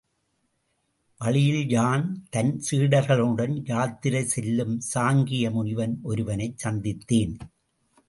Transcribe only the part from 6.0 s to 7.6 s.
ஒருவனைச் சந்தித்தேன்.